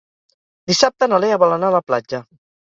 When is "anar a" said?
1.59-1.77